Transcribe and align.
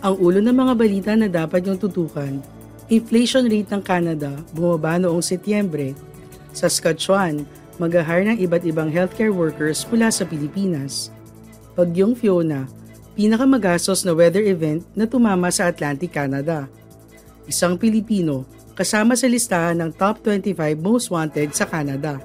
Ang 0.00 0.16
ulo 0.16 0.40
ng 0.40 0.56
mga 0.56 0.74
balita 0.80 1.12
na 1.12 1.28
dapat 1.28 1.60
niyong 1.60 1.76
tutukan, 1.76 2.40
inflation 2.88 3.44
rate 3.44 3.68
ng 3.68 3.84
Canada 3.84 4.32
bumaba 4.56 4.96
noong 4.96 5.20
Setyembre. 5.20 5.92
Saskatchewan, 6.56 7.44
mag-hire 7.76 8.24
ng 8.32 8.40
iba't 8.40 8.64
ibang 8.64 8.88
healthcare 8.88 9.28
workers 9.28 9.84
mula 9.92 10.08
sa 10.08 10.24
Pilipinas. 10.24 11.12
Bagyong 11.76 12.16
Fiona, 12.16 12.64
pinakamagastos 13.12 14.08
na 14.08 14.16
weather 14.16 14.40
event 14.40 14.88
na 14.96 15.04
tumama 15.04 15.52
sa 15.52 15.68
Atlantic 15.68 16.16
Canada. 16.16 16.64
Isang 17.44 17.76
Pilipino, 17.76 18.48
kasama 18.72 19.12
sa 19.20 19.28
listahan 19.28 19.84
ng 19.84 19.92
top 20.00 20.24
25 20.24 20.80
most 20.80 21.12
wanted 21.12 21.52
sa 21.52 21.68
Canada. 21.68 22.16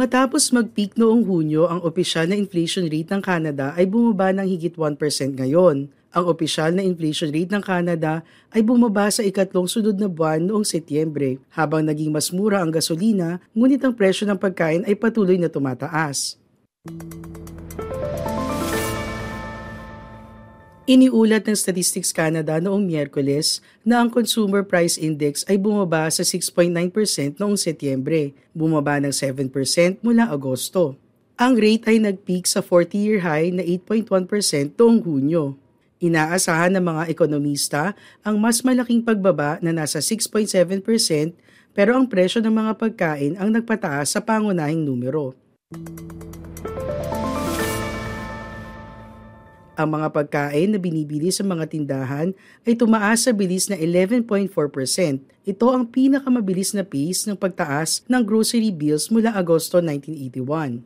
Matapos 0.00 0.48
mag-peak 0.56 0.96
noong 0.96 1.28
Hunyo, 1.28 1.68
ang 1.68 1.84
opisyal 1.84 2.24
na 2.24 2.32
inflation 2.32 2.88
rate 2.88 3.12
ng 3.12 3.20
Canada 3.20 3.76
ay 3.76 3.84
bumaba 3.84 4.32
ng 4.32 4.48
higit 4.48 4.72
1% 4.72 4.96
ngayon. 5.36 5.92
Ang 6.16 6.24
opisyal 6.24 6.72
na 6.72 6.80
inflation 6.80 7.28
rate 7.28 7.52
ng 7.52 7.60
Canada 7.60 8.24
ay 8.48 8.64
bumaba 8.64 9.12
sa 9.12 9.20
ikatlong 9.20 9.68
sunod 9.68 10.00
na 10.00 10.08
buwan 10.08 10.40
noong 10.40 10.64
Setyembre, 10.64 11.36
habang 11.52 11.84
naging 11.84 12.16
mas 12.16 12.32
mura 12.32 12.64
ang 12.64 12.72
gasolina, 12.72 13.44
ngunit 13.52 13.84
ang 13.84 13.92
presyo 13.92 14.24
ng 14.24 14.40
pagkain 14.40 14.88
ay 14.88 14.96
patuloy 14.96 15.36
na 15.36 15.52
tumataas. 15.52 16.40
Iniulat 20.90 21.46
ng 21.46 21.54
Statistics 21.54 22.10
Canada 22.10 22.58
noong 22.58 22.82
Miyerkules 22.82 23.62
na 23.86 24.02
ang 24.02 24.10
Consumer 24.10 24.66
Price 24.66 24.98
Index 24.98 25.46
ay 25.46 25.54
bumaba 25.54 26.10
sa 26.10 26.26
6.9% 26.26 27.38
noong 27.38 27.54
Setyembre, 27.54 28.34
bumaba 28.50 28.98
ng 28.98 29.14
7% 29.14 30.02
mula 30.02 30.26
Agosto. 30.26 30.98
Ang 31.38 31.62
rate 31.62 31.94
ay 31.94 32.02
nag-peak 32.02 32.42
sa 32.50 32.58
40-year 32.58 33.22
high 33.22 33.54
na 33.54 33.62
8.1% 33.62 34.74
noong 34.74 34.98
Hunyo. 35.06 35.54
Inaasahan 36.02 36.74
ng 36.74 36.82
mga 36.82 37.02
ekonomista 37.06 37.94
ang 38.26 38.42
mas 38.42 38.66
malaking 38.66 39.06
pagbaba 39.06 39.62
na 39.62 39.70
nasa 39.70 40.02
6.7% 40.02 40.50
pero 41.70 41.94
ang 41.94 42.10
presyo 42.10 42.42
ng 42.42 42.50
mga 42.50 42.72
pagkain 42.74 43.38
ang 43.38 43.54
nagpataas 43.54 44.18
sa 44.18 44.26
pangunahing 44.26 44.82
numero. 44.82 45.38
Ang 49.80 49.96
mga 49.96 50.12
pagkain 50.12 50.76
na 50.76 50.78
binibili 50.78 51.32
sa 51.32 51.40
mga 51.40 51.64
tindahan 51.72 52.36
ay 52.68 52.76
tumaas 52.76 53.24
sa 53.24 53.32
bilis 53.32 53.72
na 53.72 53.80
11.4%. 53.80 54.52
Ito 55.48 55.72
ang 55.72 55.88
pinakamabilis 55.88 56.76
na 56.76 56.84
pace 56.84 57.24
ng 57.24 57.40
pagtaas 57.40 58.04
ng 58.04 58.20
grocery 58.20 58.68
bills 58.68 59.08
mula 59.08 59.32
Agosto 59.32 59.80
1981. 59.80 60.84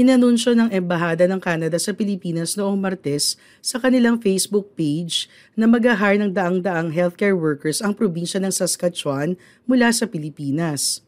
Inanunsyo 0.00 0.56
ng 0.56 0.72
Embahada 0.72 1.28
ng 1.28 1.36
Canada 1.44 1.76
sa 1.76 1.92
Pilipinas 1.92 2.56
noong 2.56 2.80
Martes 2.80 3.36
sa 3.60 3.76
kanilang 3.76 4.16
Facebook 4.16 4.72
page 4.72 5.28
na 5.52 5.68
mag-ahar 5.68 6.16
ng 6.16 6.32
daang-daang 6.32 6.88
healthcare 6.88 7.36
workers 7.36 7.84
ang 7.84 7.92
probinsya 7.92 8.40
ng 8.40 8.48
Saskatchewan 8.48 9.36
mula 9.68 9.92
sa 9.92 10.08
Pilipinas. 10.08 11.04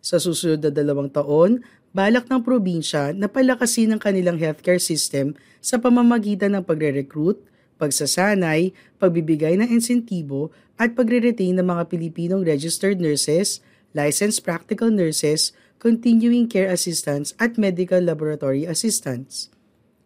Sa 0.00 0.16
susunod 0.16 0.64
na 0.64 0.72
dalawang 0.72 1.12
taon, 1.12 1.60
balak 1.92 2.24
ng 2.32 2.40
probinsya 2.40 3.12
na 3.12 3.28
palakasin 3.28 3.92
ang 3.92 4.00
kanilang 4.00 4.40
healthcare 4.40 4.80
system 4.80 5.36
sa 5.60 5.76
pamamagitan 5.76 6.56
ng 6.56 6.64
pagre-recruit, 6.64 7.36
pagsasanay, 7.76 8.72
pagbibigay 8.96 9.60
ng 9.60 9.68
insentibo 9.68 10.48
at 10.80 10.96
pagre-retain 10.96 11.60
ng 11.60 11.68
mga 11.68 11.84
Pilipinong 11.84 12.48
registered 12.48 12.96
nurses, 12.96 13.60
licensed 13.92 14.40
practical 14.40 14.88
nurses, 14.88 15.52
continuing 15.82 16.46
care 16.46 16.70
assistants 16.70 17.34
at 17.42 17.58
medical 17.58 17.98
laboratory 17.98 18.62
assistants. 18.62 19.50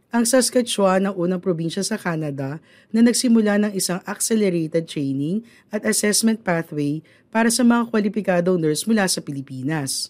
Ang 0.08 0.24
Saskatchewan 0.24 1.04
ang 1.04 1.12
unang 1.12 1.44
probinsya 1.44 1.84
sa 1.84 2.00
Canada 2.00 2.64
na 2.88 3.04
nagsimula 3.04 3.60
ng 3.60 3.72
isang 3.76 4.00
accelerated 4.08 4.88
training 4.88 5.44
at 5.68 5.84
assessment 5.84 6.40
pathway 6.40 7.04
para 7.28 7.52
sa 7.52 7.60
mga 7.60 7.92
kwalipikadong 7.92 8.56
nurse 8.56 8.88
mula 8.88 9.04
sa 9.04 9.20
Pilipinas. 9.20 10.08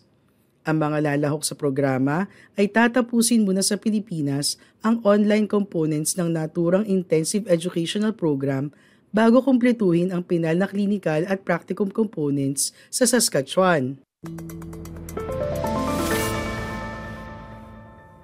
Ang 0.63 0.87
mga 0.87 1.03
lalahok 1.03 1.43
sa 1.43 1.59
programa 1.59 2.31
ay 2.55 2.71
tatapusin 2.71 3.43
muna 3.43 3.67
sa 3.67 3.75
Pilipinas 3.75 4.63
ang 4.87 5.03
online 5.03 5.51
components 5.51 6.15
ng 6.15 6.31
naturang 6.31 6.87
intensive 6.87 7.43
educational 7.51 8.15
program 8.15 8.71
bago 9.11 9.43
kumpletuhin 9.43 10.15
ang 10.15 10.23
pinal 10.23 10.55
na 10.55 10.71
clinical 10.71 11.27
at 11.27 11.43
practicum 11.43 11.91
components 11.91 12.71
sa 12.95 13.03
Saskatchewan. 13.03 13.99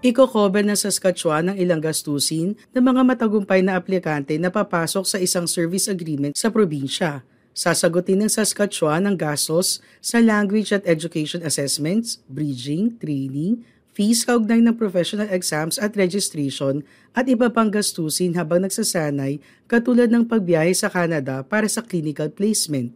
Iko-cover 0.03 0.67
ng 0.67 0.75
Saskatchewan 0.75 1.55
ang 1.55 1.57
ilang 1.63 1.79
gastusin 1.79 2.59
ng 2.75 2.83
mga 2.83 3.07
matagumpay 3.07 3.63
na 3.63 3.79
aplikante 3.79 4.35
na 4.35 4.51
papasok 4.51 5.07
sa 5.07 5.15
isang 5.23 5.47
service 5.47 5.87
agreement 5.87 6.35
sa 6.35 6.51
probinsya. 6.51 7.23
Sasagutin 7.55 8.19
ng 8.19 8.27
Saskatchewan 8.27 9.07
ang 9.07 9.15
gastos 9.15 9.79
sa 10.03 10.19
language 10.19 10.75
at 10.75 10.83
education 10.91 11.47
assessments, 11.47 12.19
bridging, 12.27 12.99
training, 12.99 13.63
fees 13.95 14.27
kaugnay 14.27 14.59
ng 14.59 14.75
professional 14.75 15.31
exams 15.31 15.79
at 15.79 15.95
registration 15.95 16.83
at 17.15 17.31
iba 17.31 17.47
pang 17.47 17.71
gastusin 17.71 18.35
habang 18.35 18.67
nagsasanay 18.67 19.39
katulad 19.71 20.11
ng 20.11 20.27
pagbiyahe 20.27 20.75
sa 20.75 20.91
Canada 20.91 21.47
para 21.47 21.71
sa 21.71 21.79
clinical 21.79 22.27
placement. 22.27 22.91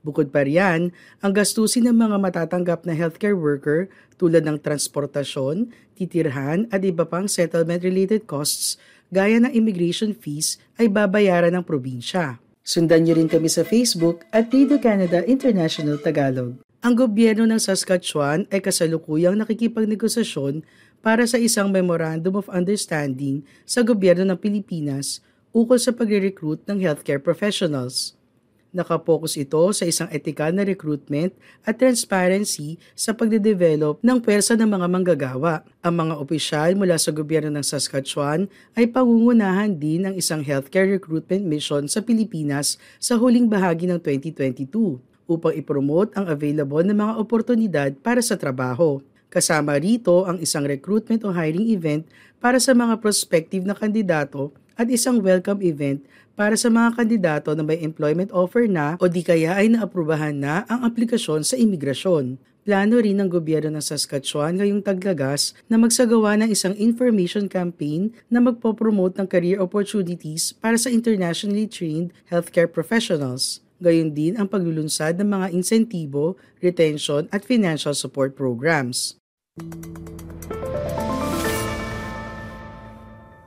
Bukod 0.00 0.32
pa 0.32 0.48
riyan, 0.48 0.96
ang 1.20 1.32
gastusin 1.36 1.84
ng 1.84 1.96
mga 1.96 2.16
matatanggap 2.16 2.88
na 2.88 2.96
healthcare 2.96 3.36
worker 3.36 3.92
tulad 4.16 4.48
ng 4.48 4.56
transportasyon, 4.64 5.68
titirhan 5.92 6.64
at 6.72 6.80
iba 6.80 7.04
pang 7.04 7.28
settlement-related 7.28 8.24
costs 8.24 8.80
gaya 9.12 9.36
ng 9.36 9.52
immigration 9.52 10.16
fees 10.16 10.56
ay 10.80 10.88
babayaran 10.88 11.52
ng 11.52 11.64
probinsya. 11.66 12.40
Sundan 12.64 13.04
niyo 13.04 13.20
rin 13.20 13.28
kami 13.28 13.52
sa 13.52 13.60
Facebook 13.60 14.24
at 14.32 14.48
Radio 14.48 14.80
Canada 14.80 15.20
International 15.28 16.00
Tagalog. 16.00 16.56
Ang 16.80 16.94
gobyerno 16.96 17.44
ng 17.44 17.60
Saskatchewan 17.60 18.48
ay 18.48 18.64
kasalukuyang 18.64 19.36
nakikipagnegosasyon 19.36 20.64
para 21.04 21.28
sa 21.28 21.36
isang 21.36 21.68
Memorandum 21.68 22.40
of 22.40 22.48
Understanding 22.48 23.44
sa 23.68 23.84
gobyerno 23.84 24.24
ng 24.24 24.38
Pilipinas 24.40 25.20
ukol 25.52 25.76
sa 25.76 25.92
pagre-recruit 25.92 26.64
ng 26.64 26.80
healthcare 26.80 27.20
professionals. 27.20 28.19
Nakapokus 28.70 29.34
ito 29.34 29.58
sa 29.74 29.82
isang 29.82 30.06
etikal 30.14 30.54
na 30.54 30.62
recruitment 30.62 31.34
at 31.66 31.74
transparency 31.74 32.78
sa 32.94 33.10
pagde-develop 33.10 33.98
ng 33.98 34.18
pwersa 34.22 34.54
ng 34.54 34.70
mga 34.78 34.86
manggagawa. 34.86 35.66
Ang 35.82 36.06
mga 36.06 36.14
opisyal 36.22 36.78
mula 36.78 36.94
sa 36.94 37.10
gobyerno 37.10 37.50
ng 37.50 37.66
Saskatchewan 37.66 38.46
ay 38.78 38.86
pangungunahan 38.86 39.74
din 39.74 40.06
ng 40.06 40.14
isang 40.14 40.38
healthcare 40.46 40.86
recruitment 40.86 41.42
mission 41.42 41.90
sa 41.90 41.98
Pilipinas 41.98 42.78
sa 43.02 43.18
huling 43.18 43.50
bahagi 43.50 43.90
ng 43.90 43.98
2022 43.98 45.02
upang 45.26 45.50
ipromote 45.50 46.14
ang 46.14 46.30
available 46.30 46.86
na 46.86 46.94
mga 46.94 47.18
oportunidad 47.18 47.90
para 47.98 48.22
sa 48.22 48.38
trabaho. 48.38 49.02
Kasama 49.34 49.82
rito 49.82 50.30
ang 50.30 50.38
isang 50.38 50.62
recruitment 50.62 51.26
o 51.26 51.34
hiring 51.34 51.74
event 51.74 52.06
para 52.38 52.62
sa 52.62 52.70
mga 52.70 53.02
prospective 53.02 53.66
na 53.66 53.74
kandidato 53.74 54.54
at 54.80 54.88
isang 54.88 55.20
welcome 55.20 55.60
event 55.60 56.00
para 56.32 56.56
sa 56.56 56.72
mga 56.72 56.96
kandidato 56.96 57.52
na 57.52 57.60
may 57.60 57.76
employment 57.84 58.32
offer 58.32 58.64
na 58.64 58.96
o 58.96 59.04
di 59.04 59.20
kaya 59.20 59.60
ay 59.60 59.68
naaprubahan 59.68 60.40
na 60.40 60.64
ang 60.72 60.88
aplikasyon 60.88 61.44
sa 61.44 61.60
imigrasyon. 61.60 62.40
Plano 62.64 62.96
rin 62.96 63.20
ng 63.20 63.28
gobyerno 63.28 63.76
ng 63.76 63.84
Saskatchewan 63.84 64.56
ngayong 64.56 64.80
taglagas 64.80 65.52
na 65.68 65.76
magsagawa 65.76 66.40
ng 66.40 66.48
isang 66.48 66.72
information 66.80 67.44
campaign 67.44 68.16
na 68.32 68.40
magpopromote 68.40 69.20
ng 69.20 69.28
career 69.28 69.60
opportunities 69.60 70.56
para 70.56 70.80
sa 70.80 70.88
internationally 70.88 71.68
trained 71.68 72.12
healthcare 72.32 72.68
professionals. 72.68 73.60
Gayon 73.80 74.12
din 74.12 74.36
ang 74.36 74.48
paglulunsad 74.48 75.16
ng 75.20 75.28
mga 75.28 75.46
insentibo, 75.56 76.36
retention 76.60 77.28
at 77.32 77.44
financial 77.44 77.96
support 77.96 78.36
programs. 78.36 79.16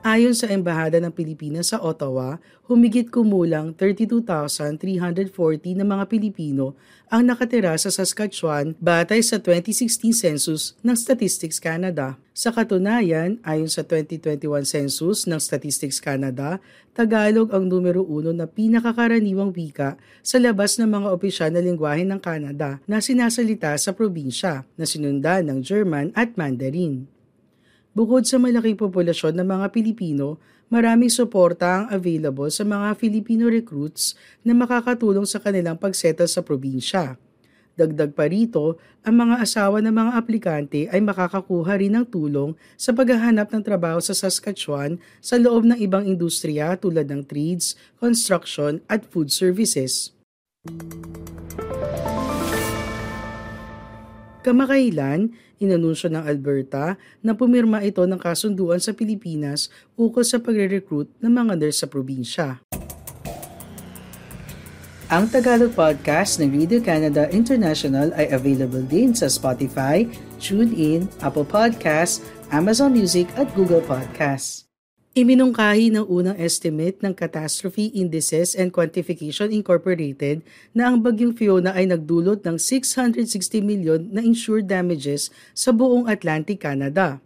Ayon 0.04 0.36
sa 0.36 0.52
Embahada 0.52 1.00
ng 1.00 1.16
Pilipinas 1.16 1.72
sa 1.72 1.80
Ottawa, 1.80 2.36
humigit 2.68 3.08
kumulang 3.08 3.72
32,340 3.72 5.32
na 5.80 5.88
mga 5.88 6.12
Pilipino 6.12 6.76
ang 7.08 7.24
nakatira 7.24 7.72
sa 7.80 7.88
Saskatchewan 7.88 8.76
batay 8.84 9.24
sa 9.24 9.40
2016 9.40 10.12
census 10.12 10.76
ng 10.84 10.92
Statistics 10.92 11.56
Canada. 11.56 12.20
Sa 12.36 12.52
katunayan, 12.52 13.40
ayon 13.48 13.72
sa 13.72 13.80
2021 13.88 14.44
census 14.68 15.24
ng 15.24 15.40
Statistics 15.40 16.04
Canada, 16.04 16.60
Tagalog 16.92 17.56
ang 17.56 17.64
numero 17.64 18.04
uno 18.04 18.36
na 18.36 18.44
pinakakaraniwang 18.44 19.56
wika 19.56 19.96
sa 20.20 20.36
labas 20.36 20.76
ng 20.84 20.92
mga 20.92 21.08
opisyal 21.16 21.48
na 21.56 21.64
lingwahe 21.64 22.04
ng 22.04 22.20
Canada 22.20 22.84
na 22.84 23.00
sinasalita 23.00 23.72
sa 23.80 23.96
probinsya 23.96 24.68
na 24.76 24.84
sinundan 24.84 25.48
ng 25.48 25.64
German 25.64 26.12
at 26.12 26.36
Mandarin. 26.36 27.13
Bukod 27.94 28.26
sa 28.26 28.42
malaking 28.42 28.74
populasyon 28.74 29.38
ng 29.38 29.46
mga 29.54 29.66
Pilipino, 29.70 30.42
maraming 30.74 31.14
suporta 31.14 31.86
ang 31.86 31.94
available 31.94 32.50
sa 32.50 32.66
mga 32.66 32.98
Filipino 32.98 33.46
recruits 33.46 34.18
na 34.42 34.58
makakatulong 34.58 35.30
sa 35.30 35.38
kanilang 35.38 35.78
pagsettle 35.78 36.26
sa 36.26 36.42
probinsya. 36.42 37.22
Dagdag 37.78 38.18
pa 38.18 38.26
rito, 38.26 38.82
ang 39.06 39.22
mga 39.22 39.46
asawa 39.46 39.78
ng 39.86 39.94
mga 39.94 40.12
aplikante 40.18 40.90
ay 40.90 41.06
makakakuha 41.06 41.78
rin 41.78 41.94
ng 41.94 42.06
tulong 42.10 42.58
sa 42.74 42.98
paghahanap 42.98 43.54
ng 43.54 43.62
trabaho 43.62 44.02
sa 44.02 44.18
Saskatchewan 44.18 44.98
sa 45.22 45.38
loob 45.38 45.62
ng 45.62 45.78
ibang 45.78 46.10
industriya 46.10 46.74
tulad 46.74 47.06
ng 47.06 47.22
trades, 47.30 47.78
construction 48.02 48.82
at 48.90 49.06
food 49.06 49.30
services. 49.30 50.18
Kamakailan, 54.44 55.32
inanunsyo 55.64 56.12
ng 56.12 56.28
Alberta 56.28 57.00
na 57.24 57.32
pumirma 57.32 57.80
ito 57.80 58.04
ng 58.04 58.20
kasunduan 58.20 58.84
sa 58.84 58.92
Pilipinas 58.92 59.72
ukol 59.96 60.28
sa 60.28 60.44
pagre-recruit 60.44 61.08
ng 61.24 61.32
mga 61.32 61.54
nurse 61.56 61.80
sa 61.80 61.88
probinsya. 61.88 62.60
Ang 65.14 65.30
Tagalog 65.32 65.72
podcast 65.72 66.42
ng 66.44 66.52
Radio 66.52 66.84
Canada 66.84 67.30
International 67.32 68.12
ay 68.20 68.34
available 68.34 68.84
din 68.84 69.16
sa 69.16 69.32
Spotify, 69.32 70.04
TuneIn, 70.44 71.08
Apple 71.24 71.48
Podcasts, 71.48 72.20
Amazon 72.52 72.92
Music 72.92 73.32
at 73.40 73.48
Google 73.56 73.84
Podcasts. 73.86 74.63
Iminungkahi 75.14 75.94
ng 75.94 76.10
unang 76.10 76.34
estimate 76.42 76.98
ng 77.06 77.14
Catastrophe 77.14 77.94
Indices 77.94 78.58
and 78.58 78.74
Quantification 78.74 79.54
Incorporated 79.54 80.42
na 80.74 80.90
ang 80.90 81.06
bagyong 81.06 81.38
Fiona 81.38 81.70
ay 81.70 81.86
nagdulot 81.86 82.42
ng 82.42 82.58
660 82.58 83.30
million 83.62 84.02
na 84.10 84.26
insured 84.26 84.66
damages 84.66 85.30
sa 85.54 85.70
buong 85.70 86.10
Atlantic 86.10 86.66
Canada. 86.66 87.22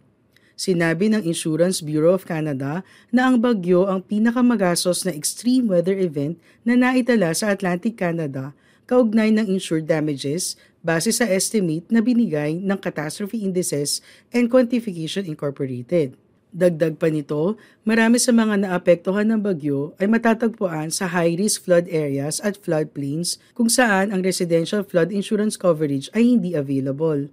Sinabi 0.52 1.08
ng 1.08 1.24
Insurance 1.24 1.80
Bureau 1.80 2.12
of 2.12 2.28
Canada 2.28 2.84
na 3.08 3.24
ang 3.24 3.40
bagyo 3.40 3.88
ang 3.88 4.04
pinakamagasos 4.04 5.08
na 5.08 5.16
extreme 5.16 5.72
weather 5.72 5.96
event 5.96 6.36
na 6.68 6.76
naitala 6.76 7.32
sa 7.32 7.48
Atlantic 7.48 7.96
Canada 7.96 8.52
kaugnay 8.84 9.32
ng 9.32 9.48
insured 9.48 9.88
damages 9.88 10.60
base 10.84 11.08
sa 11.08 11.24
estimate 11.24 11.88
na 11.88 12.04
binigay 12.04 12.60
ng 12.60 12.76
Catastrophe 12.76 13.40
Indices 13.40 14.04
and 14.28 14.52
Quantification 14.52 15.24
Incorporated. 15.24 16.27
Dagdag 16.48 16.96
pa 16.96 17.12
nito, 17.12 17.60
marami 17.84 18.16
sa 18.16 18.32
mga 18.32 18.64
naapektuhan 18.64 19.28
ng 19.28 19.40
bagyo 19.44 19.92
ay 20.00 20.08
matatagpuan 20.08 20.88
sa 20.88 21.04
high-risk 21.04 21.68
flood 21.68 21.84
areas 21.92 22.40
at 22.40 22.56
floodplains 22.56 23.36
kung 23.52 23.68
saan 23.68 24.08
ang 24.08 24.24
residential 24.24 24.80
flood 24.80 25.12
insurance 25.12 25.60
coverage 25.60 26.08
ay 26.16 26.24
hindi 26.24 26.56
available. 26.56 27.28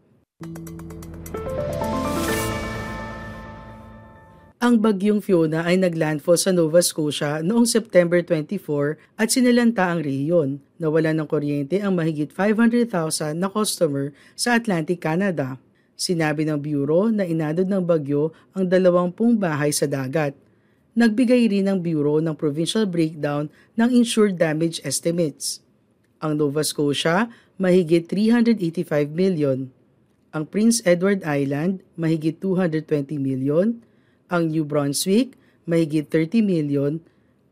Ang 4.66 4.82
bagyong 4.82 5.22
Fiona 5.22 5.64
ay 5.64 5.78
naglandfall 5.80 6.42
sa 6.42 6.50
Nova 6.50 6.82
Scotia 6.82 7.40
noong 7.40 7.70
September 7.70 8.20
24 8.20 8.98
at 9.16 9.30
sinalanta 9.30 9.94
ang 9.94 10.02
rehiyon. 10.02 10.58
Nawala 10.82 11.14
ng 11.16 11.30
kuryente 11.30 11.80
ang 11.80 11.96
mahigit 11.96 12.34
500,000 12.34 13.38
na 13.38 13.48
customer 13.48 14.12
sa 14.34 14.58
Atlantic 14.58 15.00
Canada. 15.00 15.62
Sinabi 15.96 16.44
ng 16.44 16.60
Bureau 16.60 17.08
na 17.08 17.24
inadod 17.24 17.64
ng 17.64 17.80
bagyo 17.80 18.36
ang 18.52 18.68
dalawampung 18.68 19.40
bahay 19.40 19.72
sa 19.72 19.88
dagat. 19.88 20.36
Nagbigay 20.96 21.48
rin 21.52 21.72
ng 21.72 21.80
Bureau 21.80 22.20
ng 22.20 22.36
provincial 22.36 22.84
breakdown 22.84 23.48
ng 23.80 23.90
insured 23.92 24.36
damage 24.36 24.84
estimates. 24.84 25.64
Ang 26.20 26.40
Nova 26.40 26.64
Scotia, 26.68 27.32
mahigit 27.56 28.08
385 28.12 29.12
million. 29.12 29.72
Ang 30.36 30.44
Prince 30.52 30.84
Edward 30.84 31.24
Island, 31.24 31.80
mahigit 31.96 32.44
220 32.44 33.16
million. 33.16 33.80
Ang 34.28 34.52
New 34.52 34.68
Brunswick, 34.68 35.40
mahigit 35.64 36.12
30 36.12 36.44
million. 36.44 37.00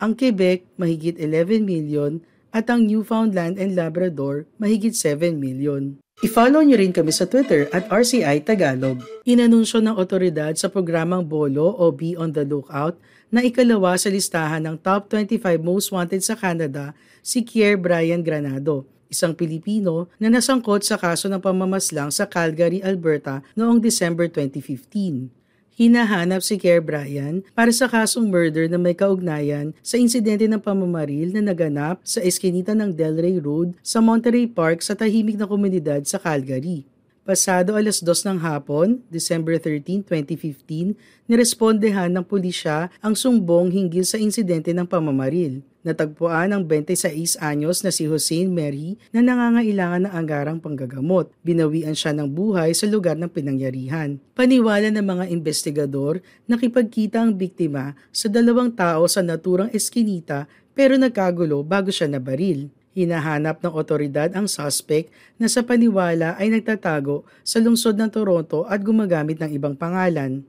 Ang 0.04 0.20
Quebec, 0.20 0.68
mahigit 0.76 1.16
11 1.16 1.64
million. 1.64 2.20
At 2.52 2.68
ang 2.68 2.92
Newfoundland 2.92 3.56
and 3.56 3.72
Labrador, 3.72 4.44
mahigit 4.60 4.92
7 5.00 5.40
million. 5.40 6.03
I-follow 6.22 6.62
niyo 6.62 6.78
rin 6.78 6.94
kami 6.94 7.10
sa 7.10 7.26
Twitter 7.26 7.66
at 7.74 7.90
RCI 7.90 8.46
Tagalog. 8.46 9.02
Inanunsyo 9.26 9.82
ng 9.82 9.98
otoridad 9.98 10.54
sa 10.54 10.70
programang 10.70 11.26
Bolo 11.26 11.74
o 11.74 11.90
Be 11.90 12.14
on 12.14 12.32
the 12.32 12.46
Lookout 12.46 13.02
na 13.34 13.42
ikalawa 13.42 13.98
sa 13.98 14.14
listahan 14.14 14.62
ng 14.62 14.78
top 14.80 15.10
25 15.10 15.42
most 15.60 15.90
wanted 15.92 16.22
sa 16.22 16.38
Canada 16.38 16.96
si 17.26 17.42
Kier 17.42 17.76
Brian 17.82 18.22
Granado, 18.22 18.86
isang 19.12 19.34
Pilipino 19.34 20.08
na 20.16 20.30
nasangkot 20.30 20.86
sa 20.86 21.02
kaso 21.02 21.26
ng 21.28 21.42
pamamaslang 21.42 22.14
sa 22.14 22.30
Calgary, 22.30 22.80
Alberta 22.86 23.42
noong 23.58 23.82
December 23.82 24.30
2015. 24.30 25.43
Hinahanap 25.74 26.46
si 26.46 26.62
Kerr 26.62 26.86
Bryan 26.86 27.42
para 27.58 27.74
sa 27.74 27.90
kasong 27.90 28.30
murder 28.30 28.70
na 28.70 28.78
may 28.78 28.94
kaugnayan 28.94 29.74
sa 29.82 29.98
insidente 29.98 30.46
ng 30.46 30.62
pamamaril 30.62 31.34
na 31.34 31.42
naganap 31.42 31.98
sa 32.06 32.22
eskinita 32.22 32.78
ng 32.78 32.94
Delray 32.94 33.42
Road 33.42 33.74
sa 33.82 33.98
Monterey 33.98 34.46
Park 34.46 34.86
sa 34.86 34.94
tahimik 34.94 35.34
na 35.34 35.50
komunidad 35.50 36.06
sa 36.06 36.22
Calgary. 36.22 36.86
Pasado 37.24 37.80
alas 37.80 38.04
dos 38.04 38.28
ng 38.28 38.36
hapon, 38.36 39.00
December 39.08 39.56
13, 39.56 40.04
2015, 40.12 40.92
nirespondehan 41.24 42.12
ng 42.12 42.20
pulisya 42.28 42.92
ang 43.00 43.16
sumbong 43.16 43.72
hinggil 43.72 44.04
sa 44.04 44.20
insidente 44.20 44.76
ng 44.76 44.84
pamamaril. 44.84 45.64
Natagpuan 45.88 46.52
ang 46.52 46.68
26 46.68 47.40
anyos 47.40 47.80
na 47.80 47.96
si 47.96 48.12
Hussein 48.12 48.52
Mary 48.52 49.00
na 49.16 49.24
nangangailangan 49.24 50.04
ng 50.04 50.12
anggarang 50.12 50.60
panggagamot. 50.60 51.32
Binawian 51.48 51.96
siya 51.96 52.12
ng 52.12 52.28
buhay 52.28 52.76
sa 52.76 52.92
lugar 52.92 53.16
ng 53.16 53.32
pinangyarihan. 53.32 54.20
Paniwala 54.36 54.92
ng 54.92 55.08
mga 55.08 55.26
investigador, 55.32 56.20
nakipagkita 56.52 57.24
ang 57.24 57.40
biktima 57.40 57.96
sa 58.12 58.28
dalawang 58.28 58.76
tao 58.76 59.08
sa 59.08 59.24
naturang 59.24 59.72
eskinita 59.72 60.44
pero 60.76 61.00
nagkagulo 61.00 61.64
bago 61.64 61.88
siya 61.88 62.12
nabaril. 62.12 62.68
Hinahanap 62.94 63.58
ng 63.66 63.74
otoridad 63.74 64.30
ang 64.38 64.46
suspect 64.46 65.10
na 65.42 65.50
sa 65.50 65.66
paniwala 65.66 66.38
ay 66.38 66.54
nagtatago 66.54 67.26
sa 67.42 67.58
lungsod 67.58 67.98
ng 67.98 68.10
Toronto 68.14 68.70
at 68.70 68.86
gumagamit 68.86 69.42
ng 69.42 69.50
ibang 69.50 69.74
pangalan. 69.74 70.46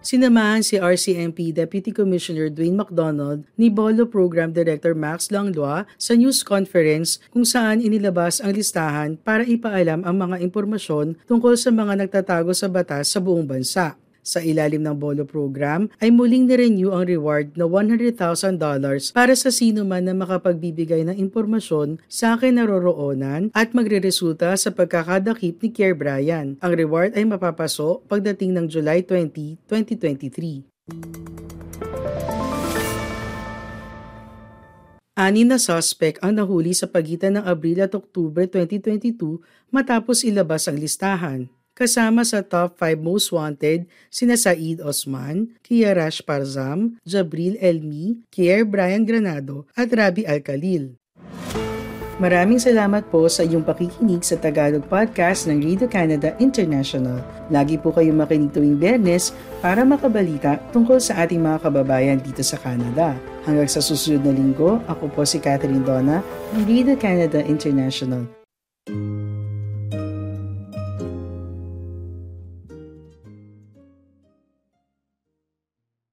Sinamahan 0.00 0.64
si 0.64 0.80
RCMP 0.80 1.52
Deputy 1.52 1.92
Commissioner 1.92 2.48
Dwayne 2.48 2.72
McDonald 2.72 3.44
ni 3.60 3.68
Bolo 3.68 4.08
Program 4.08 4.48
Director 4.48 4.96
Max 4.96 5.28
Langlois 5.28 5.84
sa 6.00 6.16
news 6.16 6.40
conference 6.40 7.20
kung 7.28 7.44
saan 7.44 7.84
inilabas 7.84 8.40
ang 8.40 8.56
listahan 8.56 9.20
para 9.20 9.44
ipaalam 9.44 10.00
ang 10.08 10.16
mga 10.16 10.40
impormasyon 10.40 11.20
tungkol 11.28 11.52
sa 11.54 11.68
mga 11.68 12.00
nagtatago 12.00 12.50
sa 12.56 12.72
batas 12.72 13.12
sa 13.12 13.20
buong 13.20 13.44
bansa 13.44 14.00
sa 14.20 14.44
ilalim 14.44 14.84
ng 14.84 14.96
Bolo 14.96 15.24
program 15.24 15.88
ay 15.98 16.12
muling 16.12 16.46
nirenew 16.46 16.92
ang 16.92 17.04
reward 17.08 17.56
na 17.56 17.66
$100,000 17.66 18.16
para 19.12 19.34
sa 19.36 19.50
sino 19.52 19.84
man 19.84 20.06
na 20.06 20.14
makapagbibigay 20.16 21.04
ng 21.08 21.16
impormasyon 21.18 21.98
sa 22.06 22.36
akin 22.36 22.60
naroroonan 22.60 23.50
at 23.56 23.72
magreresulta 23.76 24.54
sa 24.56 24.70
pagkakadakip 24.70 25.60
ni 25.60 25.68
Kier 25.72 25.96
Bryan. 25.96 26.56
Ang 26.60 26.72
reward 26.74 27.16
ay 27.16 27.24
mapapaso 27.28 28.02
pagdating 28.06 28.56
ng 28.56 28.66
July 28.68 29.04
20, 29.04 29.60
2023. 29.68 30.70
Ani 35.20 35.44
na 35.44 35.60
suspect 35.60 36.16
ang 36.24 36.40
nahuli 36.40 36.72
sa 36.72 36.88
pagitan 36.88 37.36
ng 37.36 37.44
Abril 37.44 37.84
at 37.84 37.92
Oktubre 37.92 38.48
2022 38.48 39.44
matapos 39.68 40.24
ilabas 40.24 40.64
ang 40.64 40.80
listahan 40.80 41.52
kasama 41.80 42.20
sa 42.28 42.44
top 42.44 42.76
5 42.76 43.00
most 43.00 43.32
wanted 43.32 43.88
sina 44.12 44.36
Said 44.36 44.84
Osman, 44.84 45.56
Kiarash 45.64 46.20
Parzam, 46.20 47.00
Jabril 47.08 47.56
Elmi, 47.56 48.20
Kier 48.28 48.68
Brian 48.68 49.08
Granado 49.08 49.64
at 49.72 49.88
Rabi 49.88 50.28
Al-Khalil. 50.28 51.00
Maraming 52.20 52.60
salamat 52.60 53.08
po 53.08 53.32
sa 53.32 53.40
iyong 53.48 53.64
pakikinig 53.64 54.20
sa 54.20 54.36
Tagalog 54.36 54.84
Podcast 54.84 55.48
ng 55.48 55.56
Radio 55.64 55.88
Canada 55.88 56.36
International. 56.36 57.24
Lagi 57.48 57.80
po 57.80 57.96
kayong 57.96 58.20
makinig 58.20 58.52
tuwing 58.52 58.76
Bernes 58.76 59.32
para 59.64 59.88
makabalita 59.88 60.60
tungkol 60.68 61.00
sa 61.00 61.24
ating 61.24 61.40
mga 61.40 61.64
kababayan 61.64 62.20
dito 62.20 62.44
sa 62.44 62.60
Canada. 62.60 63.16
Hanggang 63.48 63.72
sa 63.72 63.80
susunod 63.80 64.20
na 64.20 64.36
linggo, 64.36 64.84
ako 64.84 65.08
po 65.08 65.24
si 65.24 65.40
Catherine 65.40 65.80
Donna 65.80 66.20
ng 66.52 66.62
Radio 66.68 66.92
Canada 67.00 67.40
International. 67.40 68.28
thank 68.90 69.19